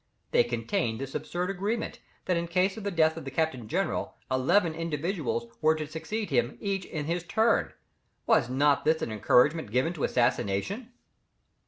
They 0.31 0.43
contained 0.43 0.99
this 0.99 1.13
absurd 1.13 1.51
arrangement, 1.51 1.99
that 2.25 2.35
in 2.35 2.47
case 2.47 2.75
of 2.75 2.83
the 2.83 2.89
death 2.89 3.17
of 3.17 3.23
the 3.23 3.29
captain 3.29 3.67
general, 3.67 4.15
eleven 4.31 4.73
individuals 4.73 5.55
were 5.61 5.75
to 5.75 5.85
succeed 5.85 6.31
him 6.31 6.57
each 6.59 6.85
in 6.85 7.05
his 7.05 7.21
turn. 7.23 7.73
Was 8.25 8.49
not 8.49 8.83
this 8.83 9.03
an 9.03 9.11
encouragement 9.11 9.69
given 9.69 9.93
to 9.93 10.03
assassination? 10.03 10.91